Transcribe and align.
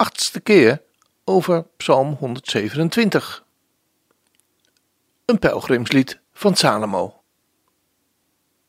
achtste 0.00 0.40
keer 0.40 0.82
over 1.24 1.66
Psalm 1.76 2.16
127. 2.18 3.44
Een 5.24 5.38
pelgrimslied 5.38 6.20
van 6.32 6.56
Salomo. 6.56 7.22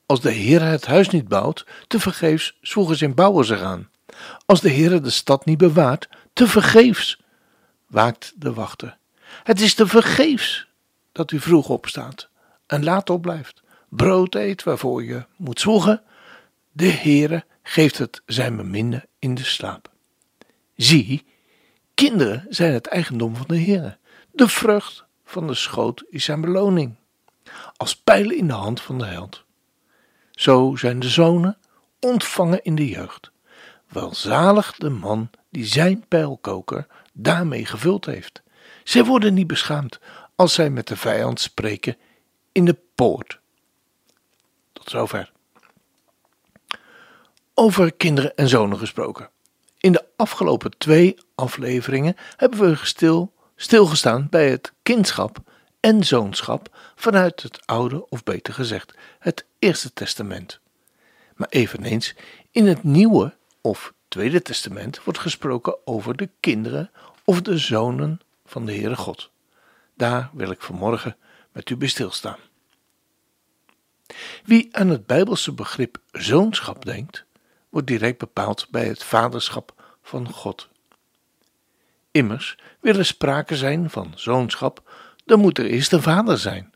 Als 0.06 0.22
de 0.22 0.32
Heer 0.32 0.62
het 0.62 0.86
huis 0.86 1.10
niet 1.10 1.28
bouwt, 1.28 1.66
te 1.88 2.00
vergeefs 2.00 2.58
zwoegen 2.62 2.98
zijn 2.98 3.14
bouwers 3.14 3.50
eraan. 3.50 3.90
Als 4.46 4.62
de 4.62 4.70
Heer 4.70 5.02
de 5.02 5.10
stad 5.10 5.46
niet 5.46 5.58
bewaart, 5.58 6.10
te 6.34 6.48
vergeefs 6.48 7.22
waakt 7.88 8.34
de 8.36 8.54
wachter. 8.54 8.98
Het 9.44 9.62
is 9.62 9.74
te 9.74 9.88
vergeefs 9.88 10.68
dat 11.12 11.32
u 11.32 11.40
vroeg 11.40 11.70
opstaat 11.70 12.30
en 12.68 12.84
laat 12.84 13.10
opblijft. 13.10 13.62
Brood 13.90 14.36
eet 14.36 14.64
waarvoor 14.64 15.04
je 15.04 15.26
moet 15.36 15.60
zwoegen. 15.60 16.02
De 16.72 16.92
Heere 16.92 17.46
geeft 17.64 17.98
het 17.98 18.22
zijn 18.26 18.56
beminde 18.56 19.08
in 19.20 19.36
de 19.36 19.44
slaap. 19.44 19.91
Zie, 20.82 21.26
kinderen 21.94 22.46
zijn 22.50 22.74
het 22.74 22.88
eigendom 22.88 23.36
van 23.36 23.46
de 23.48 23.62
Heere. 23.62 23.98
De 24.32 24.48
vrucht 24.48 25.06
van 25.24 25.48
de 25.48 25.54
schoot 25.54 26.04
is 26.10 26.24
zijn 26.24 26.42
beloning. 26.42 26.96
Als 27.78 27.96
pijlen 27.96 28.38
in 28.38 28.48
de 28.48 28.54
hand 28.54 28.82
van 28.82 28.98
de 28.98 29.06
held. 29.06 29.44
Zo 30.32 30.76
zijn 30.76 31.00
de 31.00 31.10
zonen 31.10 31.58
ontvangen 32.00 32.64
in 32.64 32.76
de 32.76 32.88
jeugd. 32.88 33.32
Welzalig 33.88 34.76
de 34.76 34.90
man 34.90 35.30
die 35.50 35.66
zijn 35.66 36.08
pijlkoker 36.08 36.88
daarmee 37.14 37.66
gevuld 37.66 38.06
heeft. 38.06 38.42
Zij 38.84 39.04
worden 39.04 39.34
niet 39.34 39.48
beschaamd 39.48 40.00
als 40.36 40.54
zij 40.54 40.70
met 40.70 40.88
de 40.88 40.98
vijand 40.98 41.40
spreken 41.40 41.98
in 42.52 42.66
de 42.66 42.78
poort. 42.96 43.40
Tot 44.74 44.90
zover. 44.90 45.32
Over 47.54 47.94
kinderen 47.94 48.36
en 48.36 48.50
zonen 48.50 48.78
gesproken. 48.78 49.30
In 49.82 49.92
de 49.92 50.06
afgelopen 50.16 50.78
twee 50.78 51.18
afleveringen 51.36 52.16
hebben 52.36 52.60
we 52.60 52.76
stil, 52.76 53.34
stilgestaan 53.56 54.28
bij 54.30 54.50
het 54.50 54.74
kindschap 54.84 55.38
en 55.80 56.04
zoonschap 56.04 56.78
vanuit 56.96 57.42
het 57.42 57.66
Oude, 57.66 58.10
of 58.10 58.24
beter 58.24 58.54
gezegd, 58.54 58.94
het 59.20 59.46
Eerste 59.60 59.94
Testament. 59.94 60.60
Maar 61.36 61.50
eveneens 61.50 62.16
in 62.52 62.68
het 62.68 62.84
Nieuwe 62.84 63.34
of 63.62 63.94
Tweede 64.08 64.42
Testament 64.42 65.04
wordt 65.04 65.20
gesproken 65.20 65.88
over 65.88 66.16
de 66.16 66.30
kinderen 66.40 66.92
of 67.24 67.42
de 67.42 67.58
zonen 67.58 68.20
van 68.46 68.66
de 68.66 68.74
Heere 68.76 68.96
God. 68.96 69.32
Daar 69.96 70.30
wil 70.34 70.52
ik 70.52 70.62
vanmorgen 70.62 71.18
met 71.52 71.70
u 71.70 71.76
bij 71.76 71.88
stilstaan. 71.88 72.38
Wie 74.44 74.78
aan 74.78 74.90
het 74.90 75.06
Bijbelse 75.06 75.52
begrip 75.52 75.98
zoonschap 76.12 76.86
denkt, 76.86 77.26
wordt 77.72 77.88
direct 77.88 78.18
bepaald 78.18 78.68
bij 78.70 78.86
het 78.86 79.04
vaderschap 79.04 79.98
van 80.02 80.30
God. 80.30 80.70
Immers, 82.12 82.58
wil 82.80 82.96
er 82.98 83.06
sprake 83.06 83.56
zijn 83.56 83.90
van 83.90 84.14
zoonschap, 84.16 84.92
dan 85.26 85.40
moet 85.40 85.58
er 85.58 85.66
eerst 85.66 85.92
een 85.94 86.02
vader 86.02 86.38
zijn. 86.38 86.74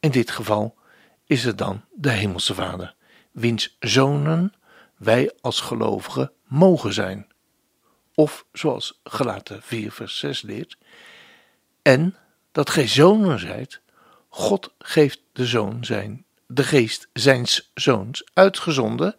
In 0.00 0.10
dit 0.10 0.30
geval 0.30 0.76
is 1.24 1.44
het 1.44 1.58
dan 1.58 1.84
de 1.94 2.10
Hemelse 2.10 2.54
Vader, 2.54 2.94
wiens 3.30 3.76
zonen 3.80 4.54
wij 4.96 5.32
als 5.40 5.60
gelovigen 5.60 6.32
mogen 6.44 6.92
zijn. 6.92 7.26
Of 8.14 8.46
zoals 8.52 9.00
Galaten 9.04 9.62
4 9.62 9.92
vers 9.92 10.18
6 10.18 10.42
leert, 10.42 10.78
en 11.82 12.16
dat 12.52 12.70
gij 12.70 12.88
zonen 12.88 13.38
zijt, 13.38 13.80
God 14.28 14.74
geeft 14.78 15.20
de 15.32 15.46
zoon 15.46 15.84
zijn, 15.84 16.24
de 16.46 16.64
geest 16.64 17.08
zijns 17.12 17.70
zoons 17.74 18.24
uitgezonden 18.32 19.16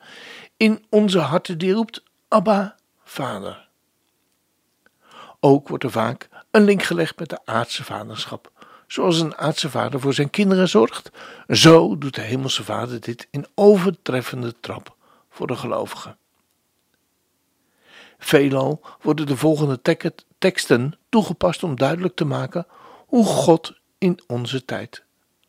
in 0.58 0.86
onze 0.90 1.20
harten 1.20 1.58
die 1.58 1.74
roept, 1.74 2.04
Abba, 2.28 2.76
Vader. 3.04 3.68
Ook 5.40 5.68
wordt 5.68 5.84
er 5.84 5.92
vaak 5.92 6.30
een 6.52 6.64
link 6.64 6.84
gelegd 6.84 7.20
met 7.20 7.30
de 7.30 7.40
aardse 7.46 7.84
vaderschap. 7.84 8.52
Zoals 8.88 9.20
een 9.20 9.38
aardse 9.38 9.70
vader 9.70 10.00
voor 10.00 10.14
zijn 10.14 10.30
kinderen 10.30 10.70
zorgt, 10.70 11.12
zo 11.48 11.98
doet 11.98 12.16
de 12.16 12.22
hemelse 12.22 12.64
vader 12.64 13.00
dit 13.00 13.28
in 13.32 13.48
overtreffende 13.56 14.60
trap 14.60 14.96
voor 15.30 15.48
de 15.48 15.56
gelovigen. 15.56 16.18
Veelal 18.18 18.82
worden 19.02 19.26
de 19.26 19.38
volgende 19.38 19.82
teksten 20.38 20.94
toegepast 21.10 21.64
om 21.64 21.76
duidelijk 21.76 22.16
te 22.16 22.26
maken 22.26 22.68
hoe 23.08 23.26
God 23.26 23.80
in 23.98 24.20
onze 24.28 24.66
tijd 24.66 25.04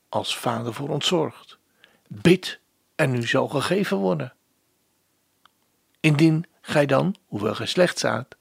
als 0.09 0.37
vader 0.37 0.75
voor 0.75 0.89
ons 0.89 1.07
zorgt. 1.07 1.59
Bid 2.09 2.61
en 2.95 3.15
u 3.15 3.27
zal 3.27 3.49
gegeven 3.49 3.97
worden. 3.97 4.33
Indien 6.09 6.45
gij 6.61 6.87
dan, 6.87 7.15
hoewel 7.27 7.55
gij 7.55 7.67
slecht 7.67 7.99
staat, 7.99 8.37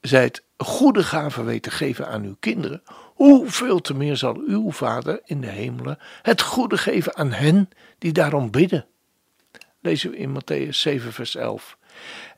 zijt 0.00 0.44
goede 0.56 1.02
gaven 1.02 1.44
weten 1.44 1.72
geven 1.72 2.08
aan 2.08 2.24
uw 2.24 2.36
kinderen, 2.40 2.82
hoeveel 3.14 3.80
te 3.80 3.94
meer 3.94 4.16
zal 4.16 4.36
uw 4.46 4.70
Vader 4.70 5.20
in 5.24 5.40
de 5.40 5.46
hemelen 5.46 5.98
het 6.22 6.40
goede 6.40 6.78
geven 6.78 7.16
aan 7.16 7.32
hen 7.32 7.68
die 7.98 8.12
daarom 8.12 8.50
bidden. 8.50 8.86
Lezen 9.80 10.10
we 10.10 10.16
in 10.16 10.40
Matthäus 10.40 10.68
7, 10.68 11.12
vers 11.12 11.34
11. 11.34 11.78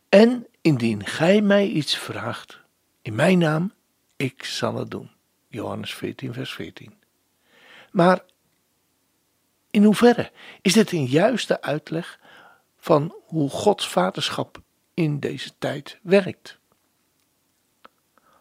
En 0.09 0.47
indien 0.61 1.07
gij 1.07 1.41
mij 1.41 1.67
iets 1.67 1.97
vraagt, 1.97 2.61
in 3.03 3.15
mijn 3.15 3.39
naam, 3.39 3.73
ik 4.17 4.45
zal 4.45 4.75
het 4.75 4.91
doen. 4.91 5.11
Johannes 5.49 5.95
14, 5.95 6.33
vers 6.33 6.53
14. 6.55 6.95
Maar 7.91 8.25
in 9.71 9.85
hoeverre 9.85 10.31
is 10.63 10.73
dit 10.73 10.93
een 10.93 11.07
juiste 11.07 11.63
uitleg 11.63 12.19
van 12.85 13.15
hoe 13.25 13.51
Gods 13.51 13.89
vaderschap 13.89 14.61
in 14.95 15.21
deze 15.21 15.51
tijd 15.59 15.99
werkt. 16.03 16.59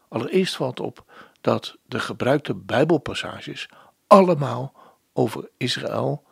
Allereerst 0.07 0.55
valt 0.55 0.79
op 0.79 1.03
dat 1.41 1.75
de 1.85 1.99
gebruikte 1.99 2.53
Bijbelpassages 2.53 3.69
allemaal 4.07 4.73
over 5.13 5.49
Israël 5.57 6.23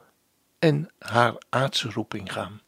en 0.60 0.90
haar 1.00 1.36
aardse 1.50 1.90
roeping 1.90 2.34
gaan. 2.34 2.62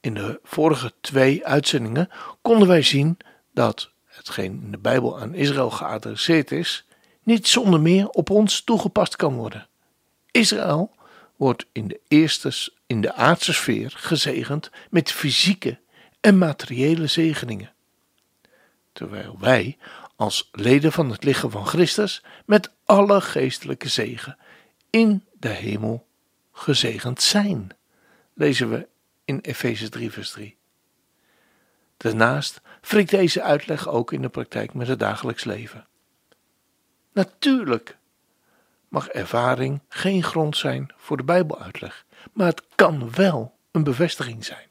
In 0.00 0.14
de 0.14 0.40
vorige 0.42 0.92
twee 1.00 1.46
uitzendingen 1.46 2.08
konden 2.42 2.68
wij 2.68 2.82
zien 2.82 3.18
dat 3.52 3.90
hetgeen 4.04 4.60
in 4.64 4.70
de 4.70 4.78
Bijbel 4.78 5.20
aan 5.20 5.34
Israël 5.34 5.70
geadresseerd 5.70 6.50
is, 6.50 6.86
niet 7.22 7.48
zonder 7.48 7.80
meer 7.80 8.08
op 8.08 8.30
ons 8.30 8.60
toegepast 8.64 9.16
kan 9.16 9.34
worden. 9.34 9.68
Israël 10.30 10.94
wordt 11.42 11.66
in 11.72 11.88
de 11.88 12.00
eerste 12.08 12.70
in 12.86 13.00
de 13.00 13.12
aardse 13.12 13.52
sfeer 13.52 13.92
gezegend 13.96 14.70
met 14.90 15.12
fysieke 15.12 15.78
en 16.20 16.38
materiële 16.38 17.06
zegeningen. 17.06 17.72
Terwijl 18.92 19.36
wij 19.38 19.78
als 20.16 20.48
leden 20.52 20.92
van 20.92 21.10
het 21.10 21.24
lichaam 21.24 21.50
van 21.50 21.66
Christus 21.66 22.22
met 22.46 22.70
alle 22.84 23.20
geestelijke 23.20 23.88
zegen 23.88 24.38
in 24.90 25.24
de 25.32 25.48
hemel 25.48 26.06
gezegend 26.52 27.22
zijn, 27.22 27.68
lezen 28.34 28.70
we 28.70 28.88
in 29.24 29.38
Efeze 29.38 29.88
3 29.88 30.10
vers 30.12 30.30
3. 30.30 30.56
Daarnaast 31.96 32.60
wrikt 32.80 33.10
deze 33.10 33.42
uitleg 33.42 33.88
ook 33.88 34.12
in 34.12 34.22
de 34.22 34.28
praktijk 34.28 34.74
met 34.74 34.88
het 34.88 34.98
dagelijks 34.98 35.44
leven. 35.44 35.86
Natuurlijk 37.12 37.96
mag 38.92 39.08
ervaring 39.08 39.80
geen 39.88 40.22
grond 40.22 40.56
zijn 40.56 40.92
voor 40.96 41.16
de 41.16 41.24
Bijbeluitleg, 41.24 42.04
maar 42.32 42.46
het 42.46 42.62
kan 42.74 43.10
wel 43.10 43.54
een 43.70 43.84
bevestiging 43.84 44.44
zijn. 44.44 44.68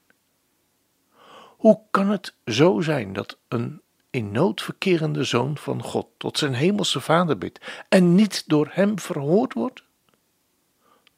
Hoe 1.57 1.81
kan 1.91 2.09
het 2.09 2.35
zo 2.45 2.81
zijn 2.81 3.13
dat 3.13 3.38
een 3.47 3.81
in 4.09 4.31
nood 4.31 4.62
verkerende 4.62 5.23
zoon 5.23 5.57
van 5.57 5.83
God 5.83 6.07
tot 6.18 6.38
zijn 6.38 6.53
hemelse 6.53 7.01
vader 7.01 7.38
bidt 7.38 7.83
en 7.89 8.15
niet 8.15 8.44
door 8.47 8.69
hem 8.71 9.00
verhoord 9.00 9.53
wordt? 9.53 9.83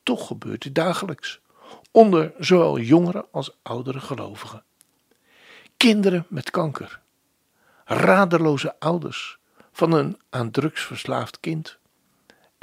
Toch 0.04 0.28
gebeurt 0.28 0.62
dit 0.62 0.76
dagelijks, 0.76 1.40
onder 1.92 2.34
zowel 2.40 2.80
jongere 2.80 3.28
als 3.32 3.58
oudere 3.64 4.00
gelovigen. 4.00 4.64
Kinderen 5.78 6.26
met 6.30 6.52
kanker, 6.52 7.02
radeloze 7.86 8.80
ouders 8.80 9.38
van 9.72 9.92
een 9.92 10.20
aan 10.30 10.52
drugs 10.52 10.82
verslaafd 10.82 11.40
kind, 11.40 11.82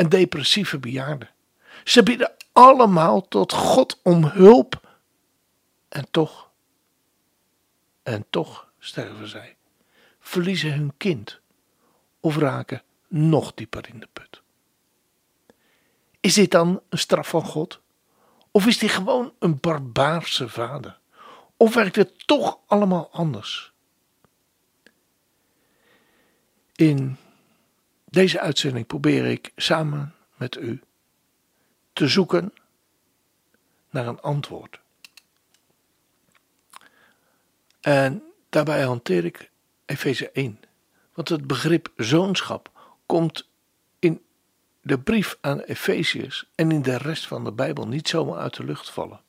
en 0.01 0.09
depressieve 0.09 0.79
bejaarden. 0.79 1.31
Ze 1.85 2.03
bidden 2.03 2.33
allemaal 2.53 3.29
tot 3.29 3.53
God 3.53 4.01
om 4.03 4.25
hulp. 4.25 4.99
En 5.89 6.11
toch, 6.11 6.51
en 8.03 8.27
toch 8.31 8.73
sterven 8.79 9.29
zij. 9.29 9.57
verliezen 10.21 10.73
hun 10.73 10.93
kind 10.97 11.41
of 12.21 12.37
raken 12.37 12.83
nog 13.09 13.55
dieper 13.55 13.89
in 13.89 14.01
de 14.01 14.09
put. 14.13 14.43
Is 16.21 16.35
dit 16.35 16.51
dan 16.51 16.83
een 16.89 16.99
straf 16.99 17.29
van 17.29 17.45
God? 17.45 17.81
Of 18.51 18.67
is 18.67 18.79
dit 18.79 18.91
gewoon 18.91 19.33
een 19.39 19.61
barbaarse 19.61 20.49
vader? 20.49 20.99
Of 21.57 21.75
werkt 21.75 21.97
het 21.97 22.27
toch 22.27 22.59
allemaal 22.67 23.09
anders? 23.13 23.73
In 26.75 27.17
deze 28.11 28.41
uitzending 28.41 28.87
probeer 28.87 29.27
ik 29.27 29.53
samen 29.57 30.15
met 30.37 30.57
u 30.57 30.81
te 31.93 32.09
zoeken 32.09 32.53
naar 33.91 34.07
een 34.07 34.21
antwoord. 34.21 34.81
En 37.81 38.23
daarbij 38.49 38.83
hanteer 38.83 39.25
ik 39.25 39.51
Efeze 39.85 40.31
1. 40.31 40.61
Want 41.15 41.29
het 41.29 41.47
begrip 41.47 41.93
zoonschap 41.97 42.71
komt 43.07 43.49
in 43.99 44.23
de 44.81 44.99
brief 44.99 45.39
aan 45.41 45.61
Efeziërs 45.61 46.49
en 46.55 46.71
in 46.71 46.83
de 46.83 46.97
rest 46.97 47.27
van 47.27 47.45
de 47.45 47.53
Bijbel 47.53 47.89
niet 47.89 48.09
zomaar 48.09 48.39
uit 48.39 48.57
de 48.57 48.65
lucht 48.65 48.91
vallen. 48.91 49.21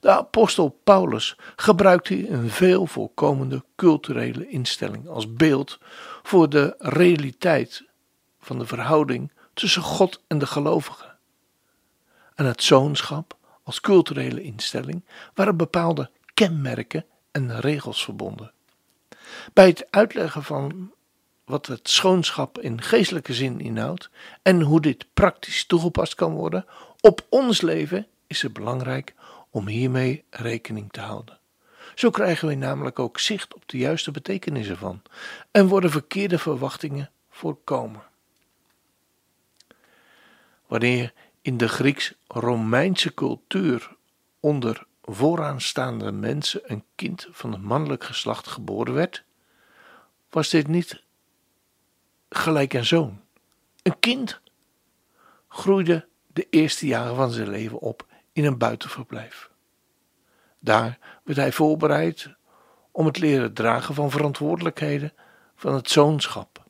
De 0.00 0.10
apostel 0.10 0.80
Paulus 0.84 1.36
gebruikt 1.56 2.08
hier 2.08 2.32
een 2.32 2.50
veel 2.50 2.86
voorkomende 2.86 3.64
culturele 3.76 4.48
instelling 4.48 5.08
als 5.08 5.34
beeld 5.34 5.78
voor 6.22 6.48
de 6.48 6.74
realiteit 6.78 7.84
van 8.44 8.58
de 8.58 8.66
verhouding 8.66 9.32
tussen 9.54 9.82
God 9.82 10.22
en 10.26 10.38
de 10.38 10.46
gelovigen. 10.46 11.16
En 12.34 12.46
het 12.46 12.62
zoonschap 12.62 13.36
als 13.62 13.80
culturele 13.80 14.42
instelling 14.42 15.04
waren 15.34 15.56
bepaalde 15.56 16.10
kenmerken 16.34 17.04
en 17.30 17.60
regels 17.60 18.04
verbonden. 18.04 18.52
Bij 19.52 19.66
het 19.66 19.86
uitleggen 19.90 20.42
van 20.42 20.92
wat 21.44 21.66
het 21.66 21.88
schoonschap 21.88 22.60
in 22.60 22.82
geestelijke 22.82 23.34
zin 23.34 23.60
inhoudt 23.60 24.10
en 24.42 24.60
hoe 24.60 24.80
dit 24.80 25.06
praktisch 25.14 25.66
toegepast 25.66 26.14
kan 26.14 26.32
worden 26.32 26.66
op 27.00 27.26
ons 27.28 27.60
leven, 27.60 28.06
is 28.26 28.42
het 28.42 28.52
belangrijk 28.52 29.14
om 29.50 29.66
hiermee 29.66 30.24
rekening 30.30 30.92
te 30.92 31.00
houden. 31.00 31.38
Zo 31.94 32.10
krijgen 32.10 32.48
we 32.48 32.54
namelijk 32.54 32.98
ook 32.98 33.18
zicht 33.18 33.54
op 33.54 33.62
de 33.66 33.78
juiste 33.78 34.10
betekenissen 34.10 34.76
van 34.76 35.02
en 35.50 35.66
worden 35.66 35.90
verkeerde 35.90 36.38
verwachtingen 36.38 37.10
voorkomen. 37.30 38.02
Wanneer 40.74 41.12
in 41.42 41.56
de 41.56 41.68
Grieks-Romeinse 41.68 43.14
cultuur 43.14 43.96
onder 44.40 44.86
vooraanstaande 45.02 46.12
mensen 46.12 46.60
een 46.64 46.84
kind 46.94 47.28
van 47.30 47.52
het 47.52 47.62
mannelijk 47.62 48.04
geslacht 48.04 48.46
geboren 48.46 48.94
werd, 48.94 49.24
was 50.30 50.50
dit 50.50 50.68
niet 50.68 51.02
gelijk 52.28 52.72
een 52.72 52.84
zoon. 52.84 53.20
Een 53.82 53.98
kind 53.98 54.40
groeide 55.48 56.06
de 56.26 56.46
eerste 56.50 56.86
jaren 56.86 57.14
van 57.14 57.30
zijn 57.30 57.48
leven 57.48 57.78
op 57.78 58.06
in 58.32 58.44
een 58.44 58.58
buitenverblijf. 58.58 59.50
Daar 60.58 60.98
werd 61.24 61.38
hij 61.38 61.52
voorbereid 61.52 62.28
om 62.90 63.06
het 63.06 63.18
leren 63.18 63.52
dragen 63.52 63.94
van 63.94 64.10
verantwoordelijkheden 64.10 65.12
van 65.56 65.74
het 65.74 65.90
zoonschap. 65.90 66.64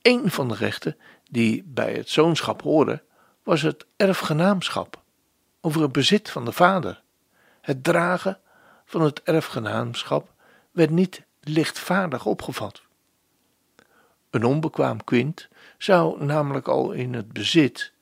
Een 0.00 0.30
van 0.30 0.48
de 0.48 0.54
rechten 0.54 0.96
die 1.32 1.62
bij 1.66 1.92
het 1.92 2.08
zoonschap 2.08 2.62
hoorde, 2.62 3.02
was 3.42 3.62
het 3.62 3.86
erfgenaamschap 3.96 5.02
over 5.60 5.82
het 5.82 5.92
bezit 5.92 6.30
van 6.30 6.44
de 6.44 6.52
vader. 6.52 7.02
Het 7.60 7.84
dragen 7.84 8.38
van 8.84 9.00
het 9.00 9.22
erfgenaamschap 9.22 10.32
werd 10.70 10.90
niet 10.90 11.22
lichtvaardig 11.40 12.26
opgevat. 12.26 12.82
Een 14.30 14.44
onbekwaam 14.44 15.04
kind 15.04 15.48
zou 15.78 16.24
namelijk 16.24 16.68
al 16.68 16.92
in 16.92 17.14
het 17.14 17.32
bezit 17.32 17.92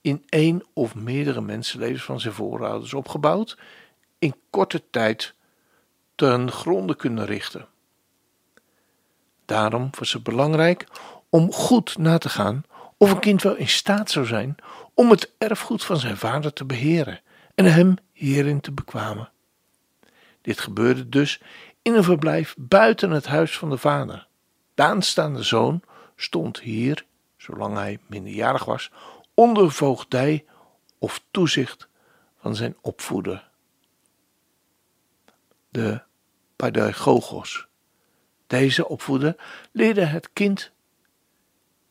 in 0.00 0.24
één 0.28 0.62
of 0.72 0.94
meerdere 0.94 1.40
mensenlevens 1.40 2.04
van 2.04 2.20
zijn 2.20 2.34
voorouders 2.34 2.94
opgebouwd 2.94 3.58
in 4.18 4.34
korte 4.50 4.82
tijd 4.90 5.34
ten 6.14 6.52
gronde 6.52 6.96
kunnen 6.96 7.26
richten. 7.26 7.66
Daarom 9.44 9.90
was 9.98 10.12
het 10.12 10.22
belangrijk 10.22 10.86
om 11.30 11.52
goed 11.52 11.98
na 11.98 12.18
te 12.18 12.28
gaan 12.28 12.62
of 12.96 13.10
een 13.10 13.20
kind 13.20 13.42
wel 13.42 13.56
in 13.56 13.68
staat 13.68 14.10
zou 14.10 14.26
zijn 14.26 14.56
om 14.94 15.10
het 15.10 15.32
erfgoed 15.38 15.84
van 15.84 15.96
zijn 15.96 16.16
vader 16.16 16.52
te 16.52 16.64
beheren 16.64 17.20
en 17.54 17.64
hem 17.64 17.94
hierin 18.12 18.60
te 18.60 18.72
bekwamen. 18.72 19.30
Dit 20.40 20.60
gebeurde 20.60 21.08
dus 21.08 21.40
in 21.82 21.94
een 21.94 22.04
verblijf 22.04 22.54
buiten 22.58 23.10
het 23.10 23.26
huis 23.26 23.58
van 23.58 23.70
de 23.70 23.78
vader. 23.78 24.26
De 24.74 24.82
aanstaande 24.82 25.42
zoon 25.42 25.82
stond 26.16 26.60
hier, 26.60 27.04
zolang 27.36 27.76
hij 27.76 27.98
minderjarig 28.06 28.64
was, 28.64 28.90
onder 29.34 29.70
voogdij 29.70 30.44
of 30.98 31.22
toezicht 31.30 31.88
van 32.40 32.56
zijn 32.56 32.76
opvoeder, 32.80 33.50
de 35.68 36.02
pedagogos. 36.56 37.66
Deze 38.46 38.88
opvoeder 38.88 39.36
leerde 39.72 40.04
het 40.04 40.30
kind 40.32 40.72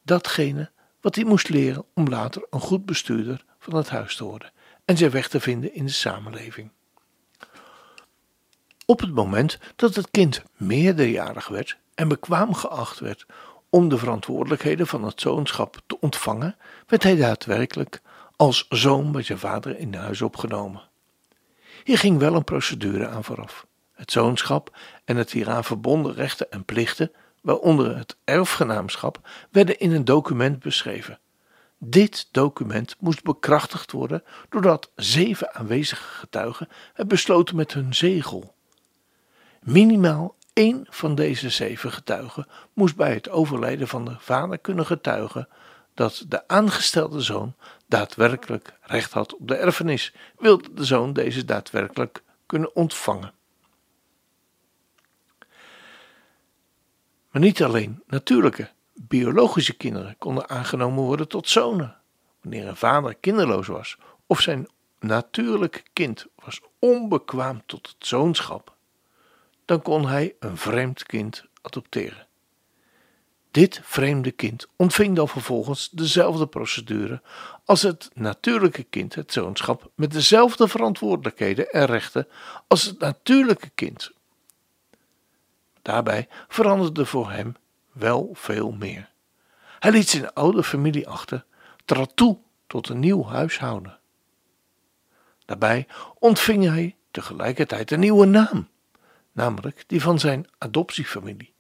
datgene 0.07 0.71
wat 1.01 1.15
hij 1.15 1.24
moest 1.24 1.50
leren 1.50 1.86
om 1.94 2.07
later 2.07 2.48
een 2.50 2.59
goed 2.59 2.86
bestuurder 2.86 3.45
van 3.59 3.75
het 3.75 3.89
huis 3.89 4.15
te 4.15 4.24
worden 4.24 4.51
en 4.86 4.98
zijn 4.98 5.12
weg 5.12 5.27
te 5.27 5.39
vinden 5.39 5.74
in 5.74 5.86
de 5.86 5.92
samenleving. 5.92 6.71
Op 8.86 9.00
het 9.00 9.13
moment 9.13 9.59
dat 9.75 9.95
het 9.95 10.12
kind 10.12 10.44
meerderjarig 10.56 11.48
werd 11.48 11.77
en 11.95 12.07
bekwaam 12.07 12.54
geacht 12.54 13.00
werd 13.00 13.25
om 13.69 13.89
de 13.89 13.98
verantwoordelijkheden 13.98 14.88
van 14.88 15.04
het 15.04 15.21
zoonschap 15.21 15.81
te 15.88 16.00
ontvangen, 16.00 16.56
werd 16.88 17.04
hij 17.04 17.15
daadwerkelijk 17.15 18.01
als 18.36 18.65
zoon 18.69 19.12
bij 19.12 19.21
zijn 19.21 19.39
vader 19.39 19.77
in 19.77 19.94
huis 19.94 20.21
opgenomen. 20.21 20.81
Hier 21.83 21.98
ging 21.98 22.18
wel 22.18 22.36
een 22.36 22.44
procedure 22.44 23.07
aan 23.07 23.24
vooraf. 23.24 23.65
Het 23.94 24.12
zoonschap 24.12 24.77
en 25.06 25.18
het 25.18 25.31
hieraan 25.31 25.63
verbonden 25.63 26.13
rechten 26.13 26.51
en 26.51 26.65
plichten, 26.65 27.12
waaronder 27.47 27.97
het 27.97 28.17
erfgenaamschap, 28.23 29.29
werden 29.51 29.79
in 29.79 29.91
een 29.91 30.05
document 30.05 30.59
beschreven. 30.59 31.19
Dit 31.77 32.27
document 32.31 32.95
moest 32.99 33.23
bekrachtigd 33.23 33.91
worden 33.91 34.23
doordat 34.49 34.92
zeven 34.95 35.54
aanwezige 35.54 36.04
getuigen 36.04 36.68
het 36.94 37.07
besloten 37.07 37.56
met 37.56 37.73
hun 37.73 37.94
zegel. 37.95 38.56
Minimaal 39.61 40.35
één 40.54 40.85
van 40.89 41.16
deze 41.16 41.49
zeven 41.49 41.92
getuigen 41.92 42.47
moest 42.73 42.95
bij 42.95 43.13
het 43.13 43.30
overlijden 43.30 43.87
van 43.87 44.06
de 44.06 44.16
vader 44.19 44.57
kunnen 44.57 44.85
getuigen 44.85 45.47
dat 45.94 46.25
de 46.27 46.47
aangestelde 46.47 47.21
zoon 47.21 47.56
daadwerkelijk 47.85 48.73
recht 48.81 49.11
had 49.11 49.35
op 49.35 49.47
de 49.47 49.56
erfenis, 49.56 50.13
wilde 50.37 50.73
de 50.73 50.85
zoon 50.85 51.13
deze 51.13 51.45
daadwerkelijk 51.45 52.23
kunnen 52.45 52.75
ontvangen. 52.75 53.35
Maar 57.37 57.45
niet 57.45 57.63
alleen 57.63 58.03
natuurlijke, 58.07 58.69
biologische 58.94 59.73
kinderen 59.73 60.15
konden 60.17 60.49
aangenomen 60.49 61.03
worden 61.03 61.27
tot 61.27 61.49
zonen. 61.49 61.95
Wanneer 62.41 62.67
een 62.67 62.75
vader 62.75 63.15
kinderloos 63.15 63.67
was 63.67 63.97
of 64.27 64.41
zijn 64.41 64.67
natuurlijke 64.99 65.83
kind 65.94 66.25
was 66.35 66.61
onbekwaam 66.79 67.61
tot 67.65 67.87
het 67.87 68.07
zoonschap, 68.07 68.75
dan 69.65 69.81
kon 69.81 70.07
hij 70.07 70.35
een 70.39 70.57
vreemd 70.57 71.03
kind 71.03 71.45
adopteren. 71.61 72.27
Dit 73.51 73.81
vreemde 73.83 74.31
kind 74.31 74.67
ontving 74.75 75.15
dan 75.15 75.27
vervolgens 75.27 75.89
dezelfde 75.89 76.47
procedure 76.47 77.21
als 77.65 77.81
het 77.81 78.09
natuurlijke 78.13 78.83
kind 78.83 79.15
het 79.15 79.33
zoonschap 79.33 79.91
met 79.95 80.11
dezelfde 80.11 80.67
verantwoordelijkheden 80.67 81.71
en 81.71 81.85
rechten 81.85 82.27
als 82.67 82.83
het 82.83 82.99
natuurlijke 82.99 83.69
kind. 83.75 84.15
Daarbij 85.87 86.27
veranderde 86.47 87.06
voor 87.06 87.31
hem 87.31 87.56
wel 87.91 88.29
veel 88.33 88.71
meer. 88.71 89.09
Hij 89.79 89.91
liet 89.91 90.09
zijn 90.09 90.33
oude 90.33 90.63
familie 90.63 91.07
achter, 91.07 91.45
trad 91.85 92.11
toe 92.15 92.37
tot 92.65 92.89
een 92.89 92.99
nieuw 92.99 93.25
huishouden. 93.25 93.99
Daarbij 95.45 95.87
ontving 96.19 96.63
hij 96.63 96.95
tegelijkertijd 97.11 97.91
een 97.91 97.99
nieuwe 97.99 98.25
naam 98.25 98.67
namelijk 99.31 99.83
die 99.87 100.01
van 100.01 100.19
zijn 100.19 100.47
adoptiefamilie. 100.57 101.53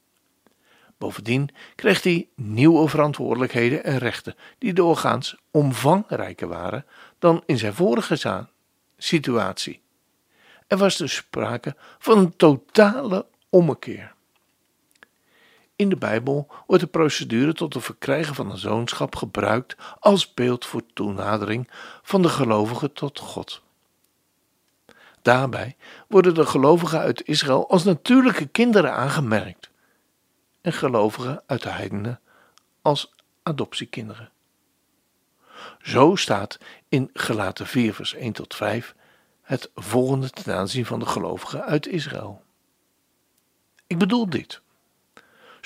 Bovendien 0.97 1.49
kreeg 1.75 2.03
hij 2.03 2.27
nieuwe 2.35 2.87
verantwoordelijkheden 2.87 3.83
en 3.83 3.97
rechten 3.97 4.35
die 4.57 4.73
doorgaans 4.73 5.35
omvangrijker 5.51 6.47
waren 6.47 6.85
dan 7.19 7.43
in 7.45 7.57
zijn 7.57 7.73
vorige 7.73 8.47
situatie. 8.97 9.81
Er 10.67 10.77
was 10.77 10.97
dus 10.97 11.15
sprake 11.15 11.75
van 11.99 12.17
een 12.17 12.35
totale 12.35 13.25
ommekeer. 13.49 14.15
In 15.77 15.89
de 15.89 15.97
Bijbel 15.97 16.47
wordt 16.67 16.83
de 16.83 16.89
procedure 16.89 17.53
tot 17.53 17.73
het 17.73 17.83
verkrijgen 17.83 18.35
van 18.35 18.51
een 18.51 18.57
zoonschap 18.57 19.15
gebruikt 19.15 19.75
als 19.99 20.33
beeld 20.33 20.65
voor 20.65 20.81
toenadering 20.93 21.69
van 22.01 22.21
de 22.21 22.29
gelovigen 22.29 22.93
tot 22.93 23.19
God. 23.19 23.61
Daarbij 25.21 25.75
worden 26.07 26.33
de 26.33 26.45
gelovigen 26.45 26.99
uit 26.99 27.27
Israël 27.27 27.69
als 27.69 27.83
natuurlijke 27.83 28.47
kinderen 28.47 28.93
aangemerkt. 28.93 29.69
en 30.61 30.73
gelovigen 30.73 31.43
uit 31.45 31.61
de 31.61 31.69
heidenen 31.69 32.19
als 32.81 33.13
adoptiekinderen. 33.43 34.31
Zo 35.81 36.15
staat 36.15 36.57
in 36.89 37.09
Gelaten 37.13 37.67
4 37.67 37.93
vers 37.93 38.13
1 38.13 38.33
tot 38.33 38.55
5 38.55 38.95
het 39.41 39.71
volgende 39.75 40.29
ten 40.29 40.55
aanzien 40.55 40.85
van 40.85 40.99
de 40.99 41.05
gelovigen 41.05 41.63
uit 41.63 41.87
Israël. 41.87 42.43
Ik 43.87 43.97
bedoel 43.97 44.29
dit. 44.29 44.61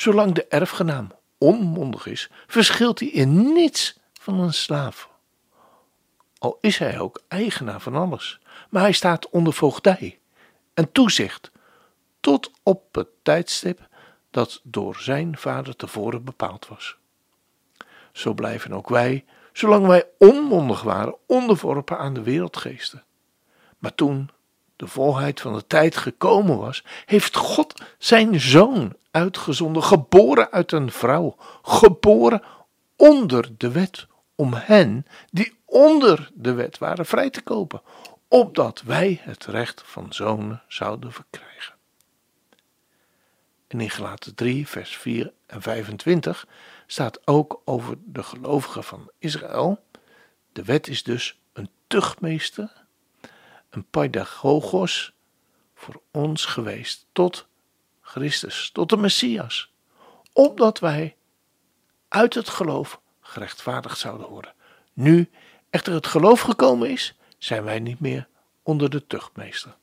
Zolang 0.01 0.33
de 0.33 0.45
erfgenaam 0.45 1.11
onmondig 1.37 2.05
is, 2.05 2.29
verschilt 2.47 2.99
hij 2.99 3.07
in 3.07 3.53
niets 3.53 3.99
van 4.13 4.39
een 4.39 4.53
slaaf. 4.53 5.09
Al 6.37 6.57
is 6.61 6.77
hij 6.77 6.99
ook 6.99 7.21
eigenaar 7.27 7.81
van 7.81 7.95
alles, 7.95 8.39
maar 8.69 8.81
hij 8.81 8.91
staat 8.91 9.29
onder 9.29 9.53
voogdij 9.53 10.19
en 10.73 10.91
toezicht 10.91 11.51
tot 12.19 12.51
op 12.63 12.95
het 12.95 13.07
tijdstip 13.21 13.87
dat 14.31 14.61
door 14.63 14.95
zijn 14.95 15.37
vader 15.37 15.75
tevoren 15.75 16.23
bepaald 16.23 16.67
was. 16.67 16.95
Zo 18.11 18.33
blijven 18.33 18.73
ook 18.73 18.89
wij, 18.89 19.25
zolang 19.53 19.87
wij 19.87 20.05
onmondig 20.17 20.81
waren, 20.81 21.15
onderworpen 21.25 21.97
aan 21.97 22.13
de 22.13 22.21
wereldgeesten. 22.21 23.03
Maar 23.77 23.95
toen 23.95 24.29
de 24.75 24.87
volheid 24.87 25.41
van 25.41 25.53
de 25.53 25.67
tijd 25.67 25.97
gekomen 25.97 26.57
was, 26.57 26.83
heeft 27.05 27.35
God 27.35 27.81
zijn 27.97 28.39
zoon 28.39 28.99
uitgezonden, 29.11 29.83
geboren 29.83 30.51
uit 30.51 30.71
een 30.71 30.91
vrouw, 30.91 31.35
geboren 31.61 32.43
onder 32.95 33.49
de 33.57 33.71
wet, 33.71 34.07
om 34.35 34.53
hen 34.53 35.05
die 35.31 35.59
onder 35.65 36.31
de 36.33 36.53
wet 36.53 36.77
waren 36.77 37.05
vrij 37.05 37.29
te 37.29 37.41
kopen, 37.41 37.81
opdat 38.27 38.81
wij 38.81 39.19
het 39.23 39.45
recht 39.45 39.83
van 39.85 40.13
zonen 40.13 40.63
zouden 40.67 41.11
verkrijgen. 41.11 41.75
En 43.67 43.81
in 43.81 43.89
Gelaten 43.89 44.35
3, 44.35 44.67
vers 44.67 44.97
4 44.97 45.33
en 45.45 45.61
25 45.61 46.47
staat 46.87 47.27
ook 47.27 47.61
over 47.65 47.97
de 48.05 48.23
gelovigen 48.23 48.83
van 48.83 49.11
Israël. 49.17 49.83
De 50.51 50.63
wet 50.63 50.87
is 50.87 51.03
dus 51.03 51.39
een 51.53 51.69
tuchtmeester, 51.87 52.85
een 53.69 53.85
pedagogos 53.89 55.13
voor 55.75 56.01
ons 56.11 56.45
geweest, 56.45 57.05
tot 57.11 57.47
Christus, 58.11 58.69
tot 58.73 58.89
de 58.89 58.97
Messias, 58.97 59.71
opdat 60.33 60.79
wij 60.79 61.15
uit 62.07 62.33
het 62.33 62.49
geloof 62.49 63.01
gerechtvaardigd 63.21 63.97
zouden 63.97 64.27
worden. 64.27 64.53
Nu 64.93 65.29
echter 65.69 65.93
het 65.93 66.07
geloof 66.07 66.41
gekomen 66.41 66.89
is, 66.89 67.15
zijn 67.37 67.63
wij 67.63 67.79
niet 67.79 67.99
meer 67.99 68.27
onder 68.63 68.89
de 68.89 69.07
tuchtmeester. 69.07 69.75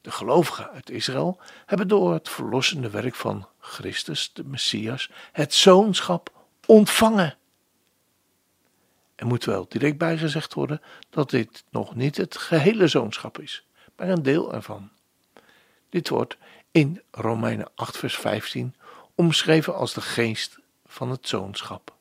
De 0.00 0.10
gelovigen 0.10 0.70
uit 0.70 0.90
Israël 0.90 1.40
hebben 1.66 1.88
door 1.88 2.12
het 2.12 2.28
verlossende 2.28 2.90
werk 2.90 3.14
van 3.14 3.48
Christus, 3.58 4.32
de 4.32 4.44
Messias, 4.44 5.10
het 5.32 5.54
zoonschap 5.54 6.32
ontvangen. 6.66 7.36
Er 9.14 9.26
moet 9.26 9.44
wel 9.44 9.66
direct 9.68 9.98
bijgezegd 9.98 10.54
worden 10.54 10.80
dat 11.10 11.30
dit 11.30 11.64
nog 11.70 11.94
niet 11.94 12.16
het 12.16 12.36
gehele 12.36 12.88
zoonschap 12.88 13.38
is, 13.38 13.66
maar 13.96 14.08
een 14.08 14.22
deel 14.22 14.54
ervan. 14.54 14.90
Dit 15.92 16.08
wordt 16.08 16.36
in 16.70 17.02
Romeinen 17.10 17.70
8, 17.74 17.96
vers 17.98 18.16
15 18.16 18.74
omschreven 19.14 19.74
als 19.74 19.94
de 19.94 20.00
geest 20.00 20.58
van 20.86 21.10
het 21.10 21.28
zoonschap. 21.28 21.94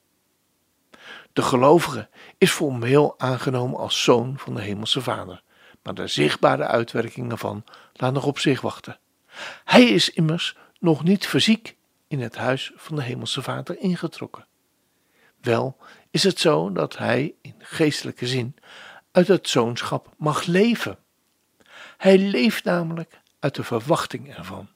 De 1.34 1.42
gelovige 1.42 2.10
is 2.38 2.52
formeel 2.52 3.20
aangenomen 3.20 3.80
als 3.80 4.04
zoon 4.04 4.38
van 4.38 4.56
de 4.56 4.62
Hemelse 4.62 5.02
Vader, 5.02 5.44
maar 5.84 5.94
de 5.94 6.08
zichtbare 6.08 6.66
uitwerkingen 6.66 7.38
van 7.38 7.64
laat 7.94 8.14
nog 8.14 8.26
op 8.26 8.40
zich 8.40 8.62
wachten. 8.62 9.00
Hij 9.64 9.84
is 9.84 10.10
immers 10.10 10.58
nog 10.80 11.04
niet 11.04 11.28
fysiek 11.28 11.76
in 12.08 12.22
het 12.22 12.36
huis 12.36 12.72
van 12.76 12.96
de 12.96 13.04
Hemelse 13.04 13.42
Vader 13.42 13.80
ingetrokken. 13.80 14.46
Wel 15.42 15.78
is 16.12 16.24
het 16.24 16.40
zo 16.40 16.72
dat 16.72 16.98
hij 16.98 17.34
in 17.42 17.56
geestelijke 17.60 18.28
zin 18.28 18.56
uit 19.12 19.28
het 19.28 19.50
zoonschap 19.50 20.10
mag 20.18 20.46
leven. 20.46 20.98
Hij 21.98 22.18
leeft 22.18 22.64
namelijk 22.64 23.21
uit 23.42 23.56
de 23.56 23.64
verwachting 23.64 24.36
ervan. 24.36 24.68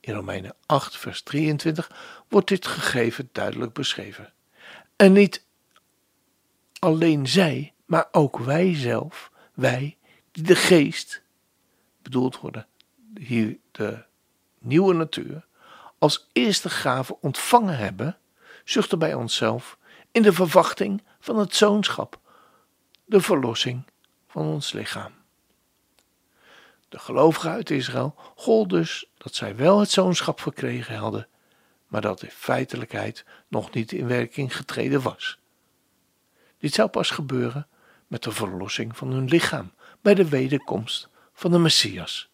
In 0.00 0.14
Romeinen 0.14 0.54
8, 0.66 0.96
vers 0.96 1.22
23 1.22 1.90
wordt 2.28 2.48
dit 2.48 2.66
gegeven 2.66 3.28
duidelijk 3.32 3.72
beschreven. 3.72 4.32
En 4.96 5.12
niet 5.12 5.44
alleen 6.78 7.26
zij, 7.26 7.74
maar 7.84 8.08
ook 8.12 8.38
wij 8.38 8.74
zelf, 8.74 9.30
wij 9.54 9.96
die 10.32 10.42
de 10.42 10.56
geest, 10.56 11.22
bedoeld 12.02 12.40
worden 12.40 12.66
hier 13.18 13.58
de 13.70 14.04
nieuwe 14.58 14.94
natuur, 14.94 15.46
als 15.98 16.28
eerste 16.32 16.70
gave 16.70 17.20
ontvangen 17.20 17.76
hebben, 17.76 18.18
zuchten 18.64 18.98
bij 18.98 19.14
onszelf 19.14 19.78
in 20.10 20.22
de 20.22 20.32
verwachting 20.32 21.02
van 21.20 21.38
het 21.38 21.54
zoonschap, 21.54 22.20
de 23.04 23.20
verlossing 23.20 23.82
van 24.28 24.46
ons 24.46 24.72
lichaam. 24.72 25.12
De 26.88 26.98
gelovigen 26.98 27.50
uit 27.50 27.70
Israël 27.70 28.14
gold 28.36 28.68
dus 28.70 29.06
dat 29.18 29.34
zij 29.34 29.56
wel 29.56 29.80
het 29.80 29.90
zoonschap 29.90 30.40
verkregen 30.40 30.96
hadden, 30.96 31.28
maar 31.86 32.00
dat 32.00 32.22
in 32.22 32.30
feitelijkheid 32.30 33.24
nog 33.48 33.70
niet 33.70 33.92
in 33.92 34.06
werking 34.06 34.56
getreden 34.56 35.02
was. 35.02 35.38
Dit 36.58 36.74
zou 36.74 36.88
pas 36.88 37.10
gebeuren 37.10 37.66
met 38.06 38.22
de 38.22 38.32
verlossing 38.32 38.96
van 38.96 39.10
hun 39.10 39.28
lichaam 39.28 39.72
bij 40.00 40.14
de 40.14 40.28
wederkomst 40.28 41.08
van 41.32 41.50
de 41.50 41.58
Messias. 41.58 42.28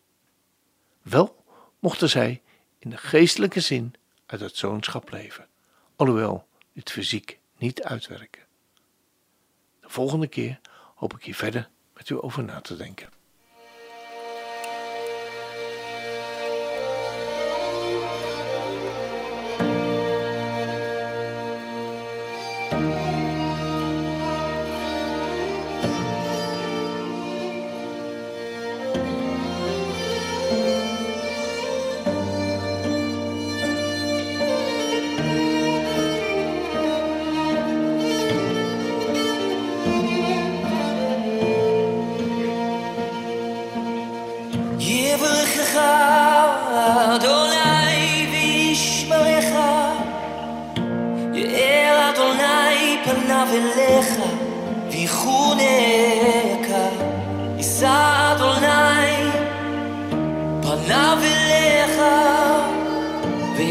Wel 1.03 1.45
mochten 1.79 2.09
zij 2.09 2.43
in 2.79 2.91
de 2.91 2.97
geestelijke 2.97 3.61
zin 3.61 3.95
uit 4.27 4.41
het 4.41 4.57
zoonschap 4.57 5.11
leven, 5.11 5.49
alhoewel 5.97 6.47
dit 6.73 6.91
fysiek 6.91 7.39
niet 7.57 7.83
uitwerken. 7.83 8.43
De 9.81 9.89
volgende 9.89 10.27
keer 10.27 10.61
hoop 10.95 11.15
ik 11.15 11.25
hier 11.25 11.35
verder 11.35 11.71
met 11.95 12.09
u 12.09 12.23
over 12.23 12.45
na 12.45 12.61
te 12.61 12.77
denken. 12.77 13.09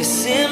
It's 0.04 0.26
in 0.26 0.51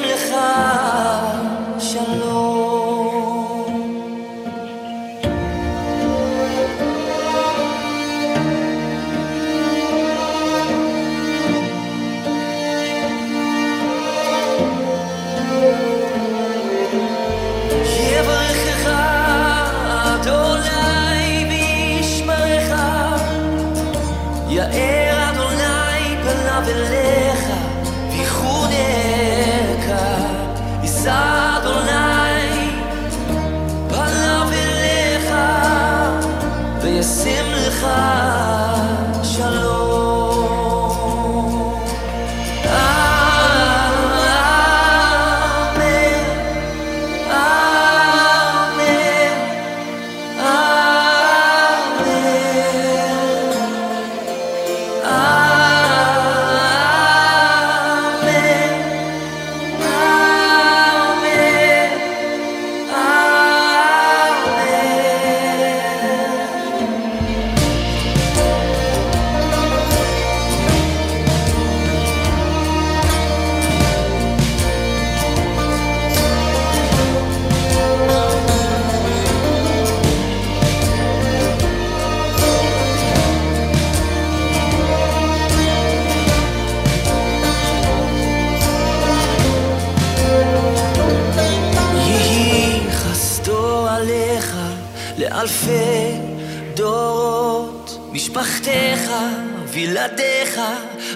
וילדיך, 100.40 100.60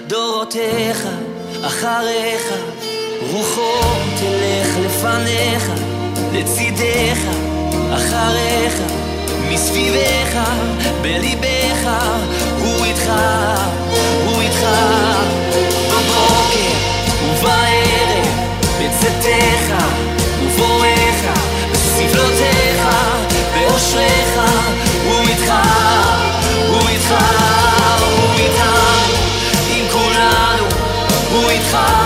דורותיך, 0.06 1.06
אחריך, 1.62 2.42
רוחו 3.32 3.80
תלך 4.18 4.68
לפניך, 4.84 5.70
לצידך, 6.32 7.18
אחריך, 7.94 8.74
מסביבך, 9.48 10.38
בליבך, 11.02 11.88
הוא 12.58 12.84
איתך, 12.84 13.10
הוא 14.26 14.40
איתך, 14.40 14.66
בבוקר 15.88 16.74
ובערב, 17.24 18.26
בצאתך 18.80 19.84
ובואך, 20.44 21.38
בסבלותיך, 21.72 22.82
באושריך, 23.54 24.40
הוא 25.06 25.28
איתך, 25.28 25.52
הוא 26.68 26.88
איתך, 26.88 27.53
fall. 31.74 32.03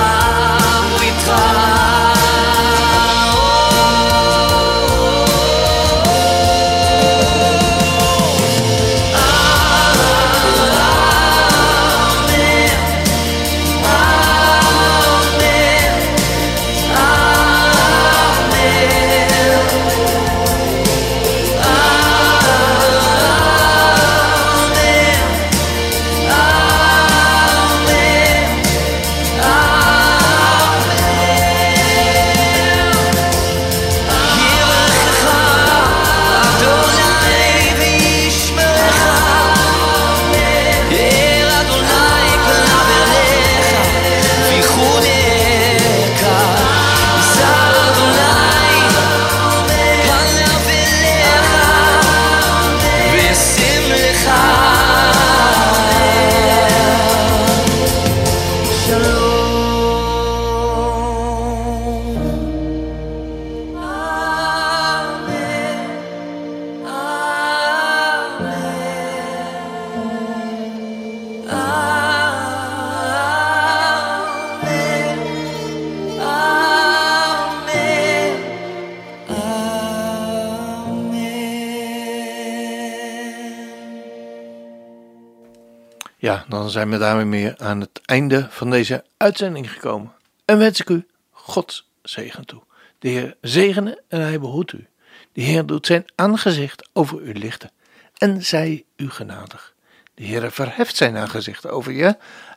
Dan 86.49 86.71
zijn 86.71 86.91
we 86.91 86.99
daarmee 86.99 87.25
meer 87.25 87.55
aan 87.59 87.81
het 87.81 88.01
einde 88.05 88.47
van 88.51 88.71
deze 88.71 89.05
uitzending 89.17 89.73
gekomen. 89.73 90.13
En 90.45 90.59
wens 90.59 90.81
ik 90.81 90.89
u 90.89 91.07
Gods 91.31 91.91
zegen 92.03 92.47
toe. 92.47 92.63
De 92.99 93.09
Heer 93.09 93.37
zegene 93.41 94.03
en 94.09 94.21
hij 94.21 94.41
behoedt 94.41 94.73
u. 94.73 94.87
De 95.33 95.41
Heer 95.41 95.67
doet 95.67 95.87
zijn 95.87 96.05
aangezicht 96.15 96.89
over 96.93 97.21
u 97.21 97.33
lichten 97.33 97.71
en 98.19 98.45
zij 98.45 98.85
u 98.97 99.11
genadig. 99.11 99.75
De 100.15 100.25
Heer 100.25 100.53
verheft 100.53 100.97
zijn 100.97 101.17
aangezicht 101.17 101.67
over 101.69 101.93
je 101.93 102.17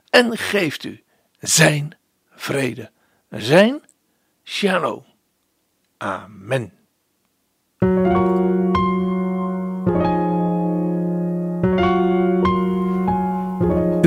en 0.10 0.38
geeft 0.38 0.84
u 0.84 1.04
zijn 1.40 1.98
vrede, 2.36 2.92
zijn 3.30 3.82
shalom. 4.44 5.06
Amen. 5.98 6.81